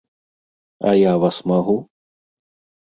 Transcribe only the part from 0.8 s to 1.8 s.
А я вас магу?